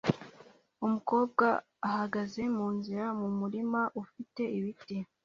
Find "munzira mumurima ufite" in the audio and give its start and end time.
2.55-4.43